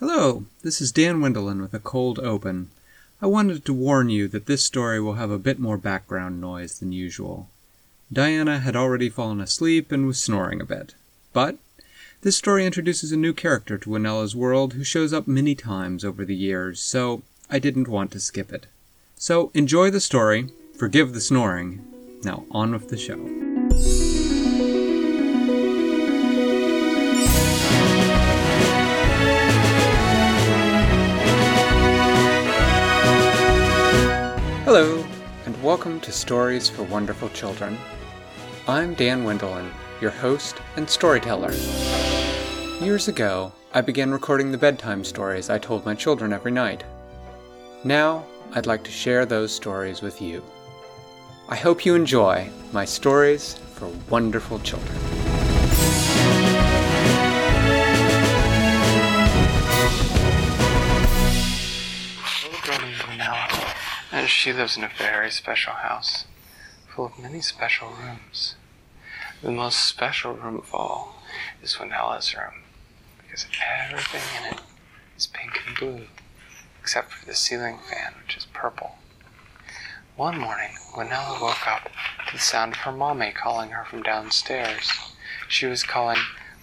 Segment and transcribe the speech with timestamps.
[0.00, 2.70] Hello, this is Dan Wendelin with a cold open.
[3.20, 6.78] I wanted to warn you that this story will have a bit more background noise
[6.78, 7.48] than usual.
[8.12, 10.94] Diana had already fallen asleep and was snoring a bit.
[11.32, 11.56] But
[12.22, 16.24] this story introduces a new character to Winella's world who shows up many times over
[16.24, 18.68] the years, so I didn't want to skip it.
[19.16, 21.84] So enjoy the story, forgive the snoring.
[22.22, 24.07] Now on with the show.
[34.70, 35.02] Hello,
[35.46, 37.78] and welcome to Stories for Wonderful Children.
[38.66, 41.54] I'm Dan Wendelin, your host and storyteller.
[42.78, 46.84] Years ago, I began recording the bedtime stories I told my children every night.
[47.82, 50.44] Now, I'd like to share those stories with you.
[51.48, 54.98] I hope you enjoy my stories for wonderful children.
[64.10, 66.24] And she lives in a very special house,
[66.88, 68.56] full of many special rooms.
[69.42, 71.22] The most special room of all
[71.62, 72.62] is Winella's room,
[73.22, 73.46] because
[73.84, 74.60] everything in it
[75.16, 76.06] is pink and blue,
[76.80, 78.96] except for the ceiling fan, which is purple.
[80.16, 81.90] One morning, Winella woke up
[82.26, 84.90] to the sound of her mommy calling her from downstairs.
[85.48, 86.18] She was calling,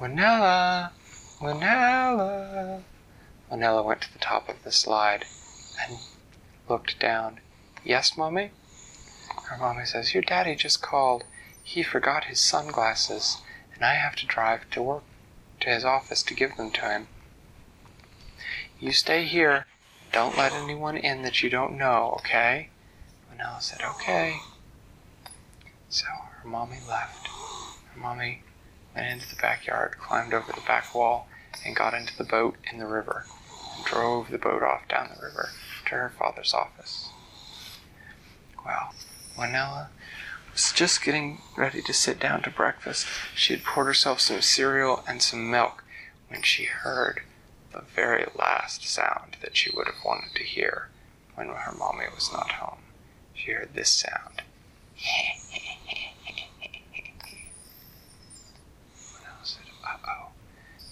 [0.00, 0.90] Winella,
[1.40, 2.82] Winella.
[3.52, 5.26] Winella went to the top of the slide
[5.86, 5.98] and
[6.68, 7.40] looked down.
[7.84, 8.50] Yes, Mommy?
[9.48, 11.24] Her mommy says, Your daddy just called.
[11.62, 13.38] He forgot his sunglasses,
[13.74, 15.02] and I have to drive to work
[15.60, 17.08] to his office to give them to him.
[18.80, 19.66] You stay here.
[20.12, 22.70] Don't let anyone in that you don't know, okay?
[23.30, 24.36] Winella said, Okay.
[25.88, 27.28] So her mommy left.
[27.28, 28.42] Her mommy
[28.94, 31.28] went into the backyard, climbed over the back wall,
[31.64, 33.26] and got into the boat in the river,
[33.76, 35.50] and drove the boat off down the river
[35.86, 37.10] to her father's office.
[38.64, 38.92] Well,
[39.36, 39.88] Winella
[40.52, 43.06] was just getting ready to sit down to breakfast.
[43.34, 45.84] She had poured herself some cereal and some milk
[46.28, 47.22] when she heard
[47.72, 50.88] the very last sound that she would have wanted to hear
[51.34, 52.78] when her mommy was not home.
[53.34, 54.42] She heard this sound.
[58.96, 60.28] Winella said, uh oh,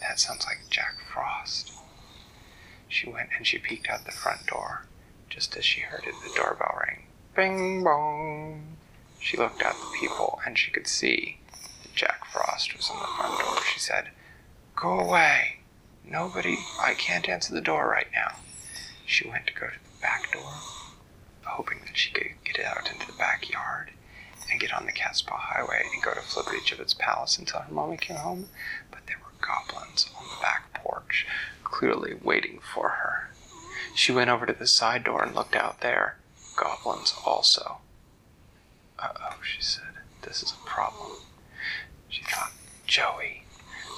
[0.00, 0.58] that sounds like.
[2.96, 4.86] She went and she peeked out the front door.
[5.28, 7.02] Just as she heard it, the doorbell ring.
[7.34, 8.78] Bing bong.
[9.20, 13.04] She looked at the people and she could see that Jack Frost was in the
[13.04, 13.62] front door.
[13.70, 14.08] She said,
[14.74, 15.58] Go away.
[16.06, 18.36] Nobody, I can't answer the door right now.
[19.04, 20.54] She went to go to the back door,
[21.44, 23.90] hoping that she could get out into the backyard
[24.50, 28.16] and get on the Catspaw Highway and go to Flibbertigibbet's palace until her mommy came
[28.16, 28.48] home.
[28.90, 31.26] But there were goblins on the back porch,
[31.70, 33.30] clearly waiting for her.
[33.94, 36.16] She went over to the side door and looked out there.
[36.56, 37.78] Goblins also.
[38.98, 39.82] Uh oh, she said.
[40.22, 41.12] This is a problem.
[42.08, 42.52] She thought,
[42.86, 43.42] Joey.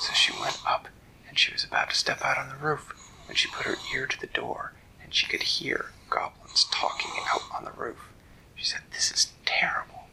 [0.00, 0.88] So she went up
[1.28, 2.92] and she was about to step out on the roof
[3.26, 7.42] when she put her ear to the door and she could hear goblins talking out
[7.54, 8.08] on the roof.
[8.54, 10.08] She said, This is terrible.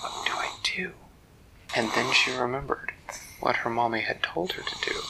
[0.00, 0.92] What do I do?
[1.74, 2.92] And then she remembered
[3.40, 5.00] what her mommy had told her to do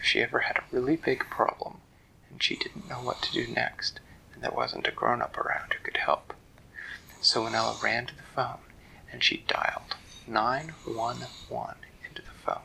[0.00, 1.76] if she ever had a really big problem
[2.30, 4.00] and she didn't know what to do next
[4.32, 6.32] and there wasn't a grown up around who could help.
[7.20, 8.60] So Winella ran to the phone
[9.12, 9.96] and she dialed
[10.26, 11.26] 911
[12.08, 12.62] into the phone.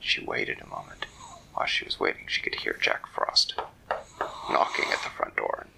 [0.00, 1.06] She waited a moment.
[1.52, 3.54] While she was waiting, she could hear Jack Frost
[4.50, 5.70] knocking at the front door and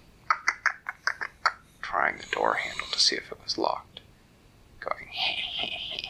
[1.81, 3.99] trying the door handle to see if it was locked.
[4.79, 5.09] Going,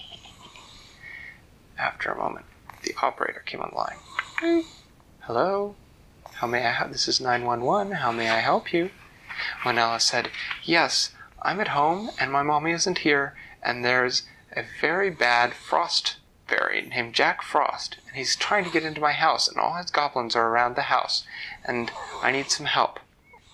[1.80, 2.46] After a moment,
[2.84, 3.98] the operator came online.
[5.24, 5.76] Hello?
[6.36, 6.94] How may I help?
[6.94, 7.92] This is 911.
[7.98, 8.90] How may I help you?
[9.64, 10.30] Winella said,
[10.64, 11.12] Yes,
[11.42, 14.24] I'm at home and my mommy isn't here, and there's
[14.56, 19.12] a very bad frost fairy named Jack Frost, and he's trying to get into my
[19.12, 21.26] house, and all his goblins are around the house,
[21.66, 21.92] and
[22.24, 23.02] I need some help.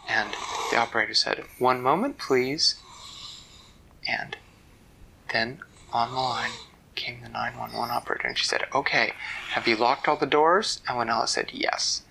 [0.07, 0.35] And
[0.69, 2.75] the operator said, One moment, please.
[4.07, 4.37] And
[5.33, 5.61] then
[5.91, 6.51] on the line
[6.95, 9.13] came the 911 operator, and she said, Okay,
[9.51, 10.81] have you locked all the doors?
[10.87, 12.03] And Winella said, Yes.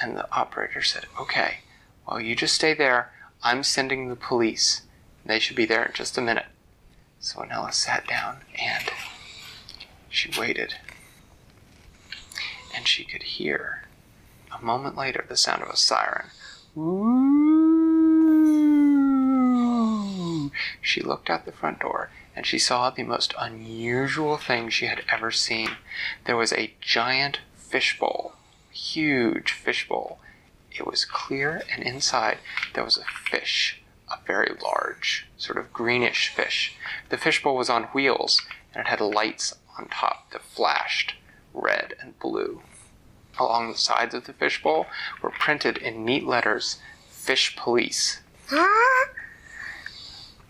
[0.00, 1.58] And the operator said, Okay,
[2.06, 3.12] well, you just stay there.
[3.42, 4.82] I'm sending the police.
[5.24, 6.46] They should be there in just a minute.
[7.20, 8.90] So Winella sat down and
[10.08, 10.74] she waited.
[12.76, 13.84] And she could hear,
[14.56, 16.26] a moment later, the sound of a siren.
[16.76, 17.44] Ooh.
[20.80, 25.04] She looked out the front door and she saw the most unusual thing she had
[25.08, 25.70] ever seen.
[26.24, 28.34] There was a giant fishbowl
[28.74, 30.18] huge fishbowl.
[30.72, 32.38] It was clear, and inside
[32.74, 36.76] there was a fish, a very large, sort of greenish fish.
[37.08, 38.42] The fishbowl was on wheels,
[38.74, 41.14] and it had lights on top that flashed
[41.52, 42.62] red and blue.
[43.38, 44.86] Along the sides of the fishbowl
[45.22, 46.78] were printed in neat letters,
[47.08, 48.20] Fish Police.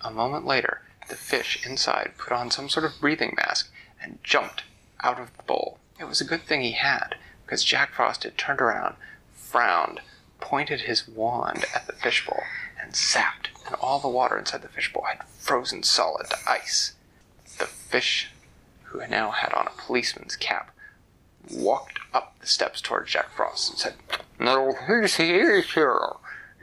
[0.01, 3.71] A moment later, the fish inside put on some sort of breathing mask
[4.03, 4.65] and jumped
[5.03, 5.79] out of the bowl.
[5.99, 8.97] It was a good thing he had, because Jack Frost had turned around,
[9.35, 10.01] frowned,
[10.41, 12.43] pointed his wand at the fishbowl,
[12.81, 16.95] and zapped, and all the water inside the fishbowl had frozen solid to ice.
[17.59, 18.31] The fish,
[18.85, 20.71] who now had on a policeman's cap,
[21.51, 23.95] walked up the steps towards Jack Frost and said,
[24.39, 26.13] No, he's here, here.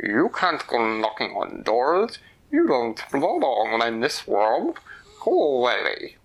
[0.01, 2.19] You can't go knocking on doors.
[2.51, 4.77] You don't belong in this world.
[5.23, 6.17] Go away.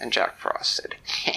[0.00, 0.94] And Jack Frost said,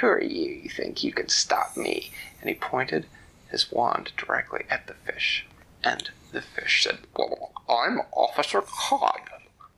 [0.00, 0.52] Who are you?
[0.62, 2.12] You think you can stop me?
[2.40, 3.06] And he pointed
[3.50, 5.46] his wand directly at the fish.
[5.82, 9.20] And the fish said, Well, I'm Officer Cod.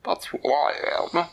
[0.04, 0.74] That's who I
[1.14, 1.28] am.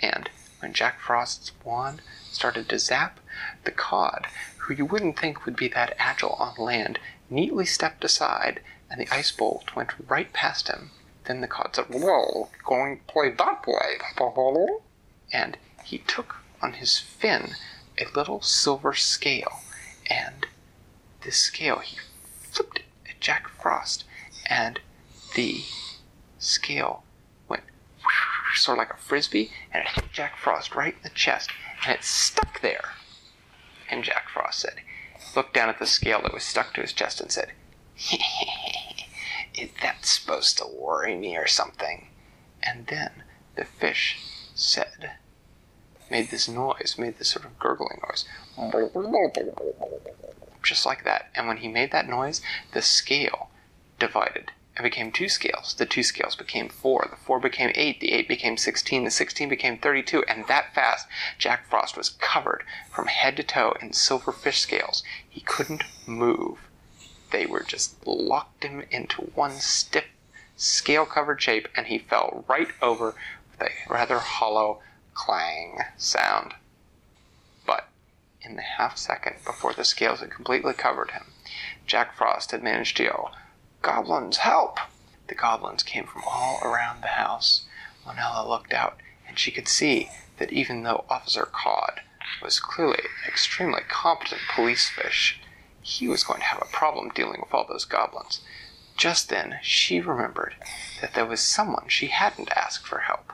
[0.00, 0.28] And
[0.58, 3.20] when Jack Frost's wand started to zap,
[3.62, 4.26] the cod,
[4.58, 6.98] who you wouldn't think would be that agile on land,
[7.30, 8.60] neatly stepped aside,
[8.90, 10.90] and the ice bolt went right past him.
[11.24, 13.98] Then the cod said, Well, going to play that way,
[15.32, 17.54] and he took on his fin
[17.98, 19.60] a little silver scale,
[20.08, 20.46] and
[21.22, 21.98] this scale he
[22.50, 24.04] flipped it at Jack Frost,
[24.46, 24.80] and
[25.34, 25.62] the
[26.38, 27.04] scale
[27.48, 27.64] went
[28.54, 31.50] sort of like a frisbee, and it hit Jack Frost right in the chest,
[31.84, 32.92] and it stuck there.
[33.90, 34.80] And Jack Frost said,
[35.34, 37.52] looked down at the scale that was stuck to his chest and said,
[39.54, 42.08] Is that supposed to worry me or something?
[42.62, 43.24] And then
[43.56, 44.18] the fish
[44.54, 45.12] said,
[46.10, 48.24] made this noise, made this sort of gurgling noise.
[50.62, 51.30] Just like that.
[51.34, 52.40] And when he made that noise,
[52.72, 53.50] the scale
[53.98, 55.74] divided and became two scales.
[55.74, 57.08] The two scales became four.
[57.10, 57.98] The four became eight.
[57.98, 59.02] The eight became 16.
[59.02, 60.24] The 16 became 32.
[60.28, 65.02] And that fast, Jack Frost was covered from head to toe in silver fish scales.
[65.28, 66.58] He couldn't move.
[67.32, 70.04] They were just locked him into one stiff,
[70.56, 73.16] scale covered shape, and he fell right over
[73.50, 74.80] with a rather hollow
[75.12, 76.54] clang sound.
[77.66, 77.88] But
[78.40, 81.32] in the half second before the scales had completely covered him,
[81.84, 83.04] Jack Frost had managed to
[83.82, 84.78] Goblins, help!
[85.28, 87.62] The goblins came from all around the house.
[88.06, 92.00] Winella looked out, and she could see that even though Officer Cod
[92.42, 95.40] was clearly an extremely competent police fish,
[95.80, 98.40] he was going to have a problem dealing with all those goblins.
[98.96, 100.56] Just then she remembered
[101.00, 103.32] that there was someone she hadn't asked for help.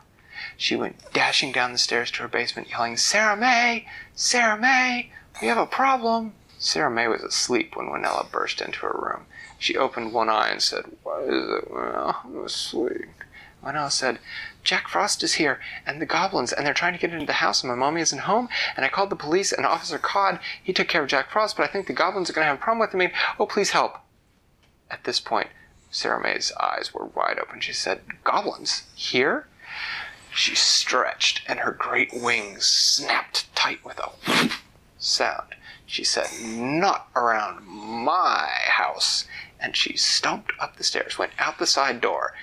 [0.56, 3.88] She went dashing down the stairs to her basement, yelling, Sarah May!
[4.14, 5.10] Sarah May!
[5.40, 6.34] We have a problem!
[6.58, 9.26] Sarah May was asleep when Winella burst into her room.
[9.64, 11.70] She opened one eye and said, What is it?
[11.72, 13.08] Well, I'm asleep.
[13.64, 14.18] Winella said,
[14.62, 17.62] Jack Frost is here, and the goblins, and they're trying to get into the house,
[17.62, 20.88] and my mommy isn't home, and I called the police, and Officer Cod, he took
[20.88, 22.80] care of Jack Frost, but I think the goblins are going to have a problem
[22.80, 23.10] with me.
[23.38, 23.96] Oh, please help.
[24.90, 25.48] At this point,
[25.90, 27.60] Sarah May's eyes were wide open.
[27.60, 28.82] She said, Goblins?
[28.94, 29.46] Here?
[30.34, 34.10] She stretched, and her great wings snapped tight with a
[34.98, 35.54] sound.
[35.86, 39.26] She said, Not around my house.
[39.64, 42.34] And she stomped up the stairs, went out the side door.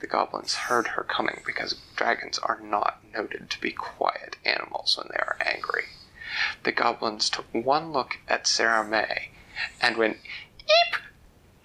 [0.00, 5.08] The goblins heard her coming because dragons are not noted to be quiet animals when
[5.10, 5.84] they are angry.
[6.64, 9.30] The goblins took one look at Sarah May
[9.80, 10.18] and went,
[10.60, 10.96] Eep!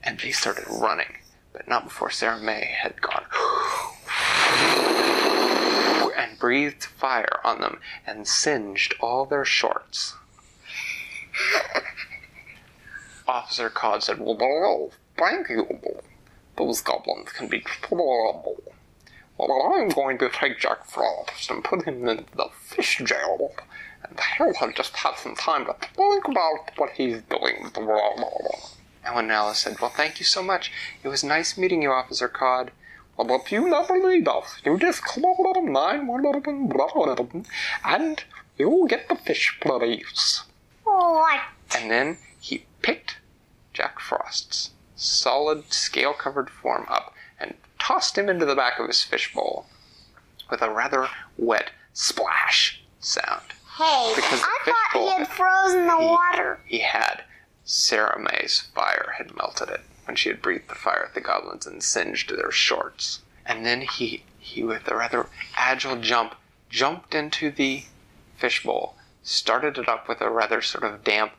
[0.01, 1.17] And they started running,
[1.51, 3.25] but not before Sarah May had gone
[6.15, 10.15] and breathed fire on them and singed all their shorts.
[13.27, 15.79] Officer Cod said, Well, thank you.
[16.57, 18.61] Those goblins can be horrible.
[19.37, 23.53] Well, I'm going to take Jack Frost and put him in the fish jail,
[24.03, 27.81] and he'll have just had some time to think about what he's doing with the
[27.81, 28.19] world.
[29.05, 30.71] And Winella said, Well, thank you so much.
[31.03, 32.71] It was nice meeting you, Officer Cod.
[33.17, 37.45] Well, if you never need us, you just call a nine one eleven
[37.85, 38.23] and
[38.57, 40.43] you'll get the fish police.
[40.83, 41.41] What?
[41.75, 43.19] And then he picked
[43.71, 49.01] Jack Frost's solid, scale covered form up and tossed him into the back of his
[49.01, 49.65] fishbowl
[50.51, 51.07] with a rather
[51.37, 53.53] wet splash sound.
[53.77, 56.59] Hey, Because I thought he had frozen the he- water.
[56.65, 57.23] He had.
[57.63, 61.65] Sarah May's fire had melted it when she had breathed the fire at the goblins
[61.65, 63.21] and singed their shorts.
[63.45, 66.35] And then he, he with a rather agile jump,
[66.69, 67.83] jumped into the
[68.35, 71.31] fishbowl, started it up with a rather sort of damp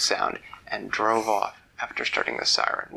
[0.00, 2.88] sound and drove off after starting the siren.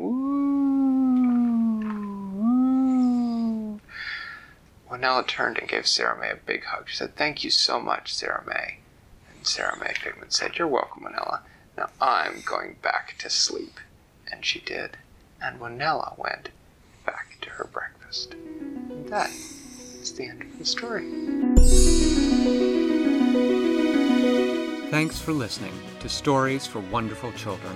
[4.90, 6.88] Winella turned and gave Sarah May a big hug.
[6.88, 8.78] She said, Thank you so much, Sarah May.
[9.34, 11.40] And Sarah May Figment said, You're welcome, Winella.
[11.76, 13.80] Now I'm going back to sleep.
[14.30, 14.96] And she did.
[15.42, 16.50] And Winella went
[17.04, 18.34] back to her breakfast.
[18.34, 22.73] And that is the end of the story.
[24.90, 27.74] Thanks for listening to Stories for Wonderful Children.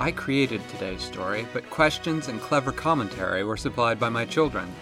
[0.00, 4.74] I created today's story, but questions and clever commentary were supplied by my children.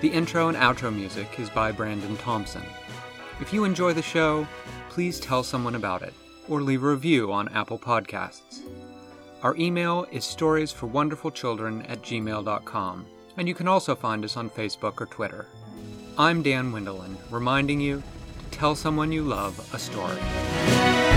[0.00, 2.62] The intro and outro music is by Brandon Thompson.
[3.40, 4.46] If you enjoy the show,
[4.90, 6.14] please tell someone about it
[6.48, 8.60] or leave a review on Apple Podcasts.
[9.42, 13.06] Our email is storiesforwonderfulchildren at gmail.com,
[13.38, 15.46] and you can also find us on Facebook or Twitter.
[16.18, 18.02] I'm Dan Wendelin, reminding you
[18.50, 21.09] tell someone you love a story.